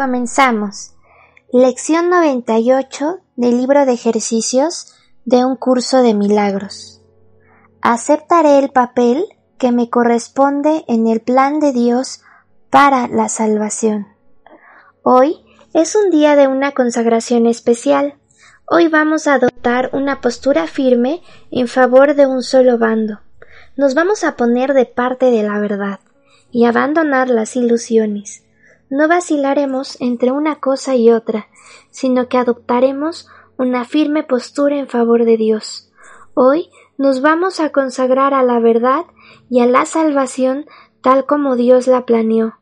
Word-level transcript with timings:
Comenzamos. 0.00 0.94
Lección 1.52 2.08
98 2.08 3.18
del 3.36 3.58
libro 3.58 3.84
de 3.84 3.92
ejercicios 3.92 4.94
de 5.26 5.44
un 5.44 5.56
curso 5.56 6.00
de 6.00 6.14
milagros. 6.14 7.02
Aceptaré 7.82 8.58
el 8.60 8.70
papel 8.70 9.26
que 9.58 9.72
me 9.72 9.90
corresponde 9.90 10.86
en 10.88 11.06
el 11.06 11.20
plan 11.20 11.60
de 11.60 11.74
Dios 11.74 12.22
para 12.70 13.08
la 13.08 13.28
salvación. 13.28 14.06
Hoy 15.02 15.44
es 15.74 15.94
un 15.94 16.10
día 16.10 16.34
de 16.34 16.48
una 16.48 16.72
consagración 16.72 17.44
especial. 17.44 18.14
Hoy 18.64 18.88
vamos 18.88 19.26
a 19.26 19.34
adoptar 19.34 19.90
una 19.92 20.22
postura 20.22 20.66
firme 20.66 21.20
en 21.50 21.68
favor 21.68 22.14
de 22.14 22.24
un 22.24 22.42
solo 22.42 22.78
bando. 22.78 23.20
Nos 23.76 23.92
vamos 23.92 24.24
a 24.24 24.38
poner 24.38 24.72
de 24.72 24.86
parte 24.86 25.26
de 25.26 25.42
la 25.42 25.58
verdad 25.58 26.00
y 26.50 26.64
abandonar 26.64 27.28
las 27.28 27.54
ilusiones 27.54 28.44
no 28.90 29.08
vacilaremos 29.08 30.00
entre 30.00 30.32
una 30.32 30.56
cosa 30.56 30.96
y 30.96 31.10
otra, 31.10 31.48
sino 31.90 32.28
que 32.28 32.38
adoptaremos 32.38 33.28
una 33.56 33.84
firme 33.84 34.24
postura 34.24 34.76
en 34.78 34.88
favor 34.88 35.24
de 35.24 35.36
Dios. 35.36 35.90
Hoy 36.34 36.70
nos 36.98 37.22
vamos 37.22 37.60
a 37.60 37.70
consagrar 37.70 38.34
a 38.34 38.42
la 38.42 38.58
verdad 38.58 39.04
y 39.48 39.60
a 39.60 39.66
la 39.66 39.86
salvación 39.86 40.66
tal 41.02 41.24
como 41.24 41.56
Dios 41.56 41.86
la 41.86 42.04
planeó. 42.04 42.58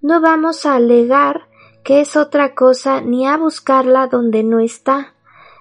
No 0.00 0.20
vamos 0.20 0.66
a 0.66 0.76
alegar 0.76 1.48
que 1.84 2.00
es 2.00 2.16
otra 2.16 2.54
cosa 2.54 3.00
ni 3.00 3.26
a 3.26 3.36
buscarla 3.36 4.06
donde 4.06 4.44
no 4.44 4.60
está. 4.60 5.14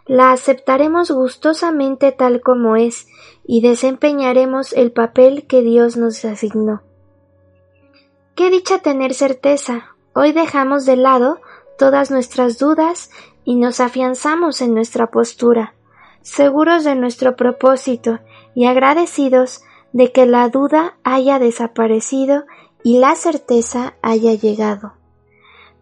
La 0.06 0.32
aceptaremos 0.32 1.12
gustosamente 1.12 2.12
tal 2.12 2.42
como 2.42 2.76
es 2.76 3.08
y 3.46 3.62
desempeñaremos 3.62 4.74
el 4.74 4.92
papel 4.92 5.48
que 5.48 5.62
Dios 5.62 5.98
nos 5.98 6.24
asignó. 6.26 6.82
Qué 8.36 8.50
dicha 8.50 8.80
tener 8.80 9.14
certeza, 9.14 9.91
Hoy 10.14 10.34
dejamos 10.34 10.86
de 10.86 10.98
lado 10.98 11.40
todas 11.78 12.12
nuestras 12.12 12.60
dudas 12.60 13.12
y 13.46 13.56
nos 13.56 13.80
afianzamos 13.80 14.62
en 14.62 14.74
nuestra 14.74 15.08
postura, 15.08 15.74
seguros 16.22 16.84
de 16.84 16.96
nuestro 16.96 17.38
propósito 17.38 18.20
y 18.54 18.66
agradecidos 18.66 19.64
de 19.94 20.12
que 20.12 20.26
la 20.26 20.50
duda 20.50 20.98
haya 21.04 21.40
desaparecido 21.40 22.44
y 22.84 23.00
la 23.00 23.16
certeza 23.16 23.94
haya 24.02 24.34
llegado. 24.34 24.94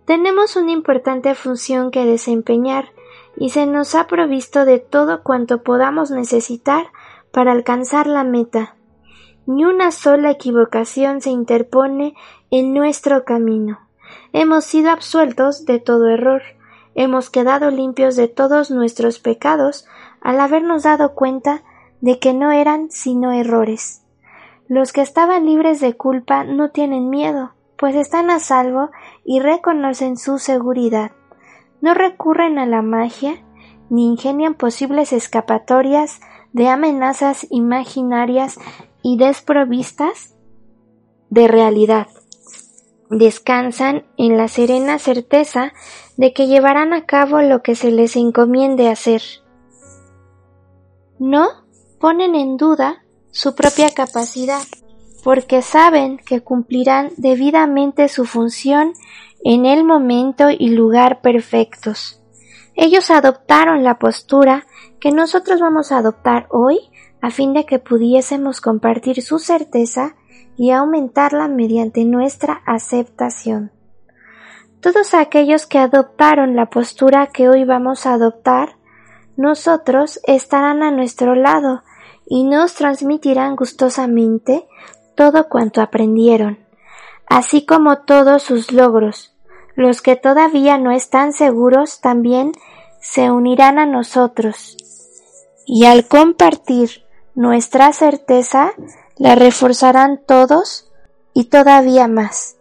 Tenemos 0.06 0.56
una 0.56 0.74
importante 0.74 1.34
función 1.34 1.90
que 1.90 2.06
desempeñar 2.06 2.90
y 3.36 3.50
se 3.50 3.66
nos 3.66 3.96
ha 3.96 4.06
provisto 4.06 4.64
de 4.66 4.78
todo 4.78 5.24
cuanto 5.24 5.64
podamos 5.64 6.12
necesitar 6.12 6.92
para 7.32 7.52
alcanzar 7.52 8.06
la 8.06 8.24
meta. 8.24 8.76
Ni 9.48 9.66
una 9.66 9.92
sola 9.92 10.30
equivocación 10.30 11.22
se 11.22 11.32
interpone 11.32 12.14
en 12.52 12.74
nuestro 12.76 13.24
camino. 13.24 13.89
Hemos 14.34 14.66
sido 14.66 14.92
absueltos 14.92 15.66
de 15.66 15.80
todo 15.80 16.08
error, 16.10 16.42
hemos 16.96 17.30
quedado 17.30 17.72
limpios 17.72 18.16
de 18.16 18.28
todos 18.28 18.70
nuestros 18.70 19.20
pecados 19.20 19.88
al 20.22 20.40
habernos 20.40 20.84
dado 20.84 21.16
cuenta 21.16 21.64
de 22.02 22.20
que 22.20 22.34
no 22.34 22.52
eran 22.52 22.92
sino 22.92 23.32
errores. 23.32 24.04
Los 24.68 24.94
que 24.94 25.02
estaban 25.02 25.46
libres 25.46 25.80
de 25.80 25.96
culpa 25.96 26.44
no 26.44 26.70
tienen 26.70 27.10
miedo, 27.10 27.54
pues 27.78 27.96
están 27.96 28.30
a 28.30 28.40
salvo 28.40 28.92
y 29.26 29.40
reconocen 29.40 30.18
su 30.18 30.38
seguridad. 30.38 31.12
No 31.82 31.94
recurren 31.94 32.60
a 32.60 32.66
la 32.66 32.82
magia, 32.82 33.44
ni 33.90 34.06
ingenian 34.06 34.54
posibles 34.54 35.12
escapatorias 35.14 36.20
de 36.54 36.68
amenazas 36.68 37.48
imaginarias 37.50 38.60
y 39.02 39.18
desprovistas 39.18 40.36
de 41.30 41.48
realidad 41.48 42.08
descansan 43.10 44.06
en 44.18 44.38
la 44.38 44.48
serena 44.48 45.00
certeza 45.00 45.74
de 46.18 46.34
que 46.34 46.48
llevarán 46.48 46.94
a 46.94 47.06
cabo 47.06 47.42
lo 47.42 47.62
que 47.62 47.76
se 47.76 47.92
les 47.92 48.16
encomiende 48.16 48.90
hacer. 48.90 49.22
No 51.18 51.48
ponen 52.00 52.36
en 52.36 52.58
duda 52.58 53.04
su 53.32 53.56
propia 53.56 53.90
capacidad, 53.90 54.62
porque 55.24 55.62
saben 55.62 56.18
que 56.18 56.42
cumplirán 56.42 57.12
debidamente 57.18 58.08
su 58.08 58.26
función 58.26 58.94
en 59.44 59.66
el 59.66 59.84
momento 59.84 60.50
y 60.50 60.70
lugar 60.70 61.22
perfectos. 61.22 62.22
Ellos 62.76 63.12
adoptaron 63.12 63.84
la 63.84 64.00
postura 64.00 64.66
que 65.00 65.12
nosotros 65.12 65.60
vamos 65.60 65.92
a 65.92 65.98
adoptar 65.98 66.48
hoy 66.50 66.80
a 67.22 67.32
fin 67.32 67.54
de 67.54 67.66
que 67.66 67.80
pudiésemos 67.80 68.62
compartir 68.62 69.22
su 69.22 69.40
certeza 69.40 70.16
y 70.60 70.72
aumentarla 70.72 71.48
mediante 71.48 72.04
nuestra 72.04 72.62
aceptación. 72.66 73.72
Todos 74.82 75.14
aquellos 75.14 75.66
que 75.66 75.80
adoptaron 75.80 76.58
la 76.58 76.66
postura 76.66 77.28
que 77.28 77.48
hoy 77.48 77.64
vamos 77.64 78.06
a 78.06 78.14
adoptar, 78.14 78.76
nosotros 79.38 80.20
estarán 80.28 80.84
a 80.84 80.92
nuestro 80.92 81.34
lado 81.34 81.84
y 82.26 82.44
nos 82.44 82.74
transmitirán 82.74 83.56
gustosamente 83.56 84.68
todo 85.16 85.48
cuanto 85.48 85.82
aprendieron, 85.82 86.60
así 87.26 87.66
como 87.66 88.00
todos 88.00 88.44
sus 88.44 88.74
logros. 88.74 89.34
Los 89.76 90.02
que 90.02 90.18
todavía 90.18 90.78
no 90.78 90.92
están 90.92 91.32
seguros 91.32 92.02
también 92.02 92.52
se 93.00 93.32
unirán 93.32 93.80
a 93.80 93.86
nosotros 93.86 94.76
y 95.66 95.86
al 95.86 96.06
compartir 96.06 97.06
nuestra 97.34 97.94
certeza 97.94 98.74
la 99.20 99.36
reforzarán 99.36 100.22
todos 100.26 100.90
y 101.34 101.46
todavía 101.46 102.08
más. 102.08 102.56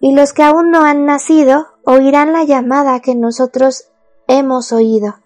Y 0.00 0.14
los 0.14 0.32
que 0.32 0.42
aún 0.42 0.70
no 0.70 0.84
han 0.84 1.04
nacido 1.04 1.66
oirán 1.84 2.32
la 2.32 2.44
llamada 2.44 3.00
que 3.00 3.14
nosotros 3.14 3.88
hemos 4.26 4.72
oído, 4.72 5.16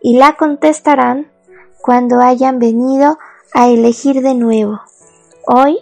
y 0.00 0.18
la 0.18 0.36
contestarán 0.36 1.32
cuando 1.80 2.20
hayan 2.20 2.58
venido 2.58 3.18
a 3.54 3.68
elegir 3.68 4.22
de 4.22 4.34
nuevo. 4.34 4.80
Hoy 5.46 5.78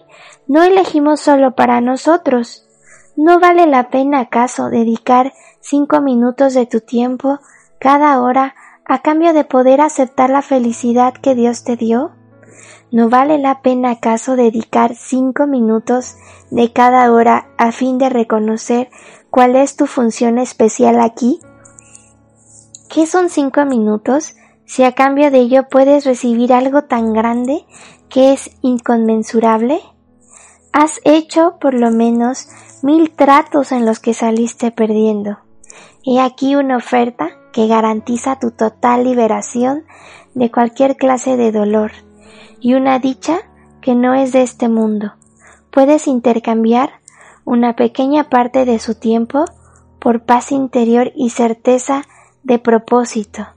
no 0.47 0.63
elegimos 0.63 1.21
solo 1.21 1.55
para 1.55 1.81
nosotros. 1.81 2.67
¿No 3.17 3.41
vale 3.41 3.67
la 3.67 3.91
pena 3.91 4.21
acaso 4.21 4.71
dedicar 4.71 5.33
cinco 5.61 6.01
minutos 6.01 6.55
de 6.55 6.67
tu 6.67 6.81
tiempo 6.81 7.41
cada 7.79 8.21
hora 8.21 8.55
a 8.85 9.03
cambio 9.03 9.33
de 9.33 9.45
poder 9.45 9.81
aceptar 9.81 10.31
la 10.31 10.43
felicidad 10.43 11.15
que 11.15 11.35
Dios 11.35 11.65
te 11.65 11.77
dio? 11.77 12.13
¿No 12.95 13.09
vale 13.09 13.39
la 13.39 13.61
pena 13.61 13.91
acaso 13.91 14.37
dedicar 14.37 14.95
cinco 14.95 15.49
minutos 15.49 16.15
de 16.53 16.73
cada 16.73 17.11
hora 17.11 17.49
a 17.59 17.73
fin 17.73 17.99
de 17.99 18.09
reconocer 18.09 18.89
cuál 19.31 19.57
es 19.57 19.75
tu 19.75 19.87
función 19.87 20.39
especial 20.39 21.01
aquí? 21.01 21.41
¿Qué 22.89 23.09
son 23.09 23.31
cinco 23.31 23.65
minutos 23.65 24.37
si 24.65 24.85
a 24.85 24.93
cambio 24.93 25.33
de 25.33 25.41
ello 25.41 25.69
puedes 25.69 26.05
recibir 26.05 26.53
algo 26.53 26.85
tan 26.85 27.13
grande 27.13 27.67
que 28.09 28.33
es 28.33 28.53
inconmensurable? 28.63 29.81
Has 30.73 31.01
hecho 31.03 31.57
por 31.61 31.75
lo 31.75 31.91
menos 31.91 32.47
mil 32.81 33.11
tratos 33.11 33.73
en 33.73 33.87
los 33.87 33.99
que 33.99 34.15
saliste 34.15 34.71
perdiendo. 34.71 35.41
He 36.05 36.21
aquí 36.21 36.55
una 36.55 36.77
oferta 36.77 37.31
que 37.53 37.67
garantiza 37.67 38.39
tu 38.39 38.53
total 38.53 39.03
liberación 39.03 39.83
de 40.35 40.53
cualquier 40.53 40.97
clase 40.97 41.37
de 41.37 41.51
dolor 41.51 42.04
y 42.65 42.73
una 42.73 42.99
dicha 42.99 43.41
que 43.83 43.95
no 43.95 44.15
es 44.15 44.33
de 44.33 44.41
este 44.41 44.71
mundo. 44.71 45.13
Puedes 45.71 46.07
intercambiar 46.09 46.93
una 47.45 47.77
pequeña 47.77 48.31
parte 48.31 48.65
de 48.65 48.79
su 48.79 48.95
tiempo 48.95 49.45
por 49.99 50.25
paz 50.25 50.51
interior 50.51 51.13
y 51.15 51.29
certeza 51.29 52.05
de 52.43 52.59
propósito, 52.59 53.49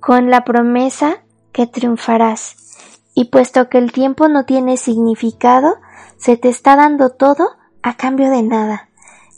con 0.00 0.30
la 0.30 0.42
promesa 0.42 1.18
que 1.52 1.68
triunfarás. 1.68 2.56
Y 3.14 3.26
puesto 3.26 3.68
que 3.68 3.78
el 3.78 3.92
tiempo 3.92 4.26
no 4.26 4.44
tiene 4.46 4.78
significado, 4.78 5.76
se 6.16 6.36
te 6.36 6.48
está 6.48 6.74
dando 6.74 7.10
todo 7.10 7.50
a 7.84 7.96
cambio 7.96 8.30
de 8.30 8.42
nada. 8.42 8.88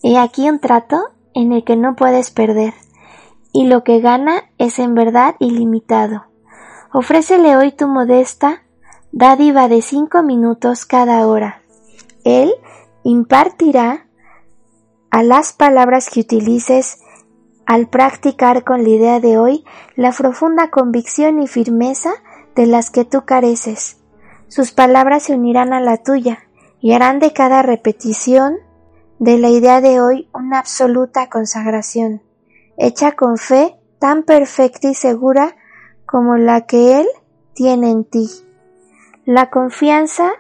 He 0.03 0.17
aquí 0.17 0.49
un 0.49 0.59
trato 0.59 1.11
en 1.35 1.53
el 1.53 1.65
que 1.65 1.77
no 1.77 1.97
puedes 1.97 2.31
perder, 2.31 2.73
y 3.53 3.67
lo 3.67 3.85
que 3.85 4.01
gana 4.01 4.45
es 4.57 4.79
en 4.79 4.95
verdad 4.95 5.37
ilimitado. 5.39 6.25
Ofrécele 6.95 7.59
hoy 7.59 7.73
tu 7.73 7.87
modesta 7.87 8.63
dádiva 9.13 9.69
de 9.69 9.83
cinco 9.83 10.23
minutos 10.23 10.87
cada 10.87 11.27
hora. 11.27 11.63
Él 12.25 12.53
impartirá 13.03 14.07
a 15.11 15.23
las 15.23 15.53
palabras 15.53 16.09
que 16.09 16.21
utilices 16.21 16.99
al 17.67 17.89
practicar 17.89 18.65
con 18.65 18.83
la 18.83 18.89
idea 18.89 19.21
de 19.21 19.39
hoy 19.39 19.65
la 19.97 20.13
profunda 20.13 20.71
convicción 20.71 21.41
y 21.41 21.47
firmeza 21.47 22.11
de 22.55 22.67
las 22.67 22.91
que 22.91 23.05
tú 23.05 23.25
careces. 23.25 23.99
Sus 24.49 24.73
palabras 24.73 25.25
se 25.25 25.35
unirán 25.35 25.73
a 25.73 25.81
la 25.81 25.99
tuya 25.99 26.41
y 26.81 26.93
harán 26.93 27.21
de 27.21 27.33
cada 27.33 27.63
repetición 27.63 28.57
de 29.19 29.39
la 29.39 29.51
idea 29.51 29.81
de 29.81 30.01
hoy 30.01 30.29
una 30.33 30.59
absoluta 30.59 31.29
consagración, 31.29 32.23
hecha 32.77 33.13
con 33.13 33.37
fe 33.37 33.77
tan 33.99 34.23
perfecta 34.23 34.89
y 34.89 34.95
segura 34.95 35.57
como 36.07 36.37
la 36.37 36.63
que 36.63 37.01
Él 37.01 37.07
tiene 37.55 37.91
en 37.91 38.05
ti. 38.05 38.29
La 39.25 39.51
confianza 39.51 40.33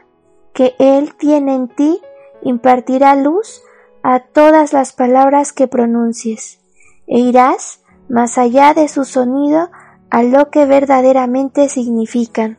que 0.55 0.75
Él 0.79 1.15
tiene 1.17 1.55
en 1.55 1.69
ti 1.69 2.00
impartirá 2.43 3.15
luz 3.15 3.62
a 4.03 4.21
todas 4.21 4.73
las 4.73 4.93
palabras 4.93 5.53
que 5.53 5.69
pronuncies, 5.69 6.61
e 7.06 7.19
irás 7.19 7.82
más 8.09 8.38
allá 8.38 8.73
de 8.73 8.88
su 8.88 9.05
sonido 9.05 9.71
a 10.11 10.23
lo 10.23 10.50
que 10.50 10.65
verdaderamente 10.65 11.69
significan. 11.69 12.59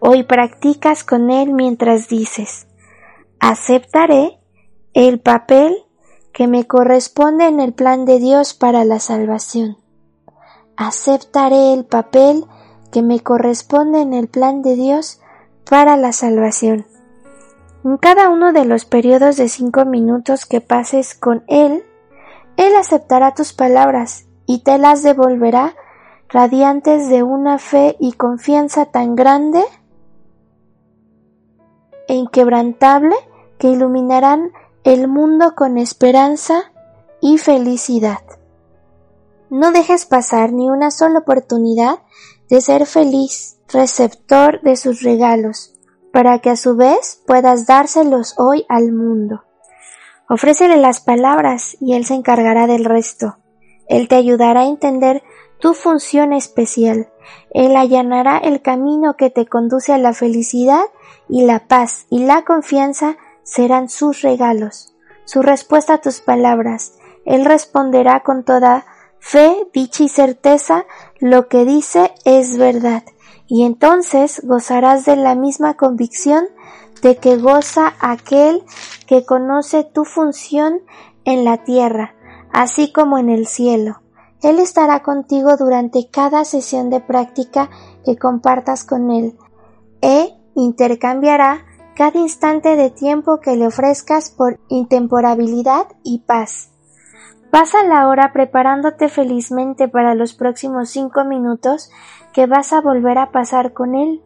Hoy 0.00 0.24
practicas 0.24 1.04
con 1.04 1.30
Él 1.30 1.54
mientras 1.54 2.08
dices, 2.08 2.66
aceptaré 3.40 4.38
el 4.92 5.20
papel 5.20 5.74
que 6.32 6.46
me 6.46 6.66
corresponde 6.66 7.46
en 7.46 7.60
el 7.60 7.72
plan 7.72 8.04
de 8.04 8.18
Dios 8.18 8.52
para 8.52 8.84
la 8.84 9.00
salvación. 9.00 9.78
Aceptaré 10.76 11.72
el 11.72 11.86
papel 11.86 12.44
que 12.92 13.00
me 13.00 13.20
corresponde 13.20 14.02
en 14.02 14.12
el 14.12 14.28
plan 14.28 14.60
de 14.60 14.76
Dios 14.76 15.20
para 15.68 15.96
la 15.96 16.12
salvación. 16.12 16.86
En 17.84 17.98
cada 17.98 18.28
uno 18.28 18.52
de 18.52 18.64
los 18.64 18.84
periodos 18.84 19.36
de 19.36 19.48
cinco 19.48 19.84
minutos 19.84 20.46
que 20.46 20.60
pases 20.60 21.14
con 21.14 21.44
Él, 21.46 21.84
Él 22.56 22.74
aceptará 22.76 23.34
tus 23.34 23.52
palabras 23.52 24.26
y 24.46 24.60
te 24.60 24.78
las 24.78 25.02
devolverá 25.02 25.74
radiantes 26.28 27.08
de 27.08 27.22
una 27.22 27.58
fe 27.58 27.96
y 28.00 28.12
confianza 28.12 28.86
tan 28.86 29.14
grande 29.14 29.62
e 32.08 32.14
inquebrantable 32.14 33.14
que 33.58 33.68
iluminarán 33.68 34.52
el 34.84 35.08
mundo 35.08 35.54
con 35.56 35.78
esperanza 35.78 36.72
y 37.20 37.38
felicidad. 37.38 38.20
No 39.50 39.70
dejes 39.70 40.06
pasar 40.06 40.52
ni 40.52 40.68
una 40.68 40.90
sola 40.90 41.20
oportunidad 41.20 42.00
de 42.48 42.60
ser 42.60 42.86
feliz, 42.86 43.55
receptor 43.68 44.60
de 44.62 44.76
sus 44.76 45.02
regalos, 45.02 45.74
para 46.12 46.38
que 46.38 46.50
a 46.50 46.56
su 46.56 46.76
vez 46.76 47.22
puedas 47.26 47.66
dárselos 47.66 48.34
hoy 48.38 48.64
al 48.68 48.92
mundo. 48.92 49.42
Ofrécele 50.28 50.76
las 50.76 51.00
palabras 51.00 51.76
y 51.80 51.94
Él 51.94 52.04
se 52.04 52.14
encargará 52.14 52.66
del 52.66 52.84
resto. 52.84 53.38
Él 53.88 54.08
te 54.08 54.16
ayudará 54.16 54.60
a 54.60 54.66
entender 54.66 55.22
tu 55.60 55.74
función 55.74 56.32
especial. 56.32 57.08
Él 57.50 57.76
allanará 57.76 58.38
el 58.38 58.60
camino 58.60 59.16
que 59.16 59.30
te 59.30 59.46
conduce 59.46 59.92
a 59.92 59.98
la 59.98 60.12
felicidad 60.12 60.84
y 61.28 61.44
la 61.44 61.66
paz 61.66 62.06
y 62.10 62.24
la 62.24 62.44
confianza 62.44 63.16
serán 63.42 63.88
sus 63.88 64.22
regalos. 64.22 64.94
Su 65.24 65.42
respuesta 65.42 65.94
a 65.94 66.00
tus 66.00 66.20
palabras. 66.20 66.94
Él 67.24 67.44
responderá 67.44 68.22
con 68.22 68.44
toda 68.44 68.86
fe, 69.18 69.68
dicha 69.72 70.04
y 70.04 70.08
certeza 70.08 70.86
lo 71.20 71.48
que 71.48 71.64
dice 71.64 72.12
es 72.24 72.56
verdad 72.58 73.02
y 73.48 73.64
entonces 73.64 74.40
gozarás 74.44 75.04
de 75.04 75.16
la 75.16 75.34
misma 75.34 75.74
convicción 75.74 76.44
de 77.02 77.16
que 77.16 77.36
goza 77.36 77.94
aquel 78.00 78.64
que 79.06 79.24
conoce 79.24 79.84
tu 79.84 80.04
función 80.04 80.80
en 81.24 81.44
la 81.44 81.64
tierra, 81.64 82.14
así 82.52 82.92
como 82.92 83.18
en 83.18 83.30
el 83.30 83.46
cielo. 83.46 84.00
Él 84.42 84.58
estará 84.58 85.02
contigo 85.02 85.56
durante 85.56 86.08
cada 86.10 86.44
sesión 86.44 86.90
de 86.90 87.00
práctica 87.00 87.70
que 88.04 88.16
compartas 88.16 88.84
con 88.84 89.10
Él 89.10 89.36
e 90.00 90.34
intercambiará 90.54 91.64
cada 91.96 92.18
instante 92.18 92.76
de 92.76 92.90
tiempo 92.90 93.40
que 93.40 93.56
le 93.56 93.66
ofrezcas 93.66 94.30
por 94.30 94.60
intemporabilidad 94.68 95.86
y 96.02 96.20
paz. 96.20 96.70
Pasa 97.50 97.84
la 97.84 98.08
hora 98.08 98.32
preparándote 98.32 99.08
felizmente 99.08 99.88
para 99.88 100.14
los 100.14 100.34
próximos 100.34 100.90
cinco 100.90 101.24
minutos 101.24 101.90
que 102.32 102.46
vas 102.46 102.72
a 102.72 102.80
volver 102.80 103.18
a 103.18 103.30
pasar 103.30 103.72
con 103.72 103.94
él. 103.94 104.22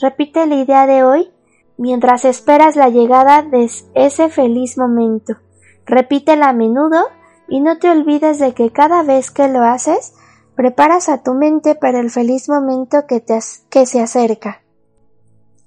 Repite 0.00 0.46
la 0.46 0.56
idea 0.56 0.86
de 0.86 1.04
hoy 1.04 1.30
mientras 1.78 2.24
esperas 2.24 2.76
la 2.76 2.88
llegada 2.88 3.42
de 3.42 3.70
ese 3.94 4.28
feliz 4.30 4.78
momento. 4.78 5.36
Repítela 5.84 6.48
a 6.48 6.52
menudo 6.52 7.06
y 7.48 7.60
no 7.60 7.78
te 7.78 7.90
olvides 7.90 8.38
de 8.38 8.54
que 8.54 8.72
cada 8.72 9.02
vez 9.02 9.30
que 9.30 9.48
lo 9.48 9.62
haces, 9.62 10.14
preparas 10.56 11.08
a 11.08 11.22
tu 11.22 11.34
mente 11.34 11.74
para 11.74 12.00
el 12.00 12.10
feliz 12.10 12.48
momento 12.48 13.06
que, 13.06 13.20
te 13.20 13.38
que 13.70 13.86
se 13.86 14.00
acerca. 14.00 14.62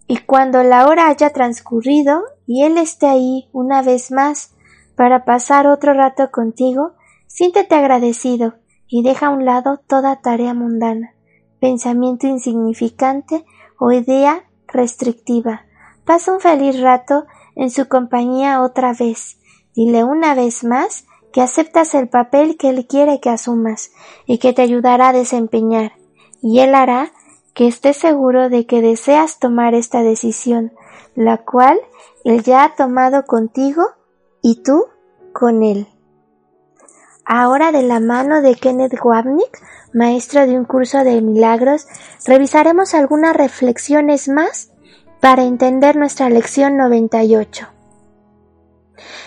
Y 0.07 0.17
cuando 0.17 0.63
la 0.63 0.87
hora 0.87 1.07
haya 1.07 1.29
transcurrido 1.29 2.23
y 2.47 2.63
él 2.63 2.77
esté 2.77 3.05
ahí 3.05 3.47
una 3.53 3.83
vez 3.83 4.11
más 4.11 4.55
para 4.99 5.23
pasar 5.23 5.65
otro 5.65 5.93
rato 5.93 6.29
contigo, 6.29 6.91
siéntete 7.25 7.73
agradecido 7.73 8.55
y 8.85 9.01
deja 9.01 9.27
a 9.27 9.29
un 9.29 9.45
lado 9.45 9.79
toda 9.87 10.17
tarea 10.17 10.53
mundana 10.53 11.13
pensamiento 11.61 12.27
insignificante 12.27 13.45
o 13.77 13.93
idea 13.93 14.43
restrictiva. 14.67 15.61
Pasa 16.03 16.33
un 16.33 16.41
feliz 16.41 16.81
rato 16.81 17.27
en 17.55 17.71
su 17.71 17.87
compañía 17.87 18.61
otra 18.61 18.91
vez. 18.93 19.37
Dile 19.73 20.03
una 20.03 20.35
vez 20.35 20.65
más 20.65 21.05
que 21.31 21.39
aceptas 21.39 21.93
el 21.93 22.09
papel 22.09 22.57
que 22.57 22.67
él 22.67 22.85
quiere 22.85 23.21
que 23.21 23.29
asumas 23.29 23.91
y 24.25 24.39
que 24.39 24.51
te 24.51 24.63
ayudará 24.63 25.09
a 25.09 25.13
desempeñar, 25.13 25.93
y 26.41 26.59
él 26.59 26.75
hará 26.75 27.13
que 27.53 27.67
estés 27.69 27.95
seguro 27.95 28.49
de 28.49 28.65
que 28.65 28.81
deseas 28.81 29.39
tomar 29.39 29.75
esta 29.75 30.03
decisión, 30.03 30.73
la 31.15 31.37
cual 31.37 31.79
él 32.25 32.43
ya 32.43 32.65
ha 32.65 32.75
tomado 32.75 33.23
contigo 33.23 33.83
y 34.41 34.63
tú 34.63 34.85
con 35.33 35.63
él. 35.63 35.87
Ahora 37.25 37.71
de 37.71 37.83
la 37.83 37.99
mano 37.99 38.41
de 38.41 38.55
Kenneth 38.55 38.97
Wapnick 39.03 39.59
maestro 39.93 40.45
de 40.45 40.57
un 40.57 40.65
curso 40.65 41.03
de 41.03 41.21
milagros, 41.21 41.85
revisaremos 42.25 42.93
algunas 42.93 43.35
reflexiones 43.35 44.27
más 44.27 44.71
para 45.19 45.43
entender 45.43 45.95
nuestra 45.95 46.29
lección 46.29 46.77
98. 46.77 47.67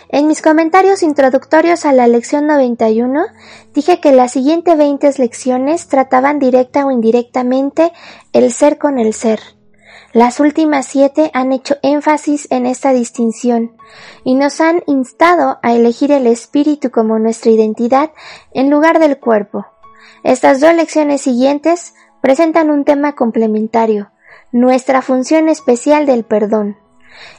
En 0.08 0.26
mis 0.26 0.42
comentarios 0.42 1.02
introductorios 1.02 1.86
a 1.86 1.92
la 1.92 2.06
lección 2.06 2.46
91 2.46 3.24
dije 3.72 4.00
que 4.00 4.12
las 4.12 4.32
siguientes 4.32 4.76
20 4.76 5.10
lecciones 5.18 5.88
trataban 5.88 6.38
directa 6.38 6.84
o 6.84 6.90
indirectamente 6.90 7.92
el 8.32 8.52
ser 8.52 8.78
con 8.78 8.98
el 8.98 9.14
ser. 9.14 9.40
Las 10.12 10.40
últimas 10.40 10.86
siete 10.86 11.30
han 11.32 11.52
hecho 11.52 11.76
énfasis 11.82 12.46
en 12.50 12.66
esta 12.66 12.92
distinción 12.92 13.72
y 14.24 14.34
nos 14.34 14.60
han 14.60 14.82
instado 14.86 15.58
a 15.62 15.72
elegir 15.72 16.12
el 16.12 16.26
espíritu 16.26 16.90
como 16.90 17.18
nuestra 17.18 17.50
identidad 17.50 18.10
en 18.52 18.68
lugar 18.68 18.98
del 18.98 19.18
cuerpo. 19.18 19.66
Estas 20.22 20.60
dos 20.60 20.74
lecciones 20.74 21.22
siguientes 21.22 21.94
presentan 22.20 22.70
un 22.70 22.84
tema 22.84 23.14
complementario, 23.14 24.10
nuestra 24.52 25.00
función 25.00 25.48
especial 25.48 26.04
del 26.04 26.24
perdón. 26.24 26.76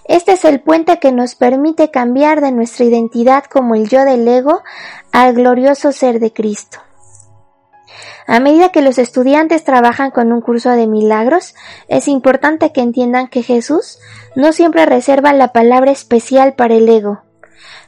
Este 0.05 0.31
es 0.31 0.43
el 0.43 0.59
puente 0.59 0.97
que 0.97 1.11
nos 1.11 1.35
permite 1.35 1.91
cambiar 1.91 2.41
de 2.41 2.51
nuestra 2.51 2.85
identidad 2.85 3.43
como 3.45 3.75
el 3.75 3.87
yo 3.87 4.03
del 4.03 4.27
ego 4.27 4.63
al 5.11 5.33
glorioso 5.33 5.91
ser 5.91 6.19
de 6.19 6.33
Cristo. 6.33 6.79
A 8.27 8.39
medida 8.39 8.69
que 8.69 8.81
los 8.81 8.97
estudiantes 8.97 9.63
trabajan 9.63 10.11
con 10.11 10.31
un 10.31 10.41
curso 10.41 10.71
de 10.71 10.87
milagros, 10.87 11.55
es 11.87 12.07
importante 12.07 12.71
que 12.71 12.81
entiendan 12.81 13.27
que 13.27 13.43
Jesús 13.43 13.99
no 14.35 14.53
siempre 14.53 14.85
reserva 14.85 15.33
la 15.33 15.53
palabra 15.53 15.91
especial 15.91 16.53
para 16.53 16.75
el 16.75 16.87
ego. 16.87 17.23